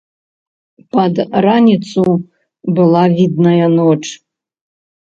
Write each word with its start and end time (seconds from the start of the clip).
Пад 0.95 1.21
раніцу 1.47 2.03
была 2.79 3.03
відная 3.21 3.67
ноч. 3.79 3.97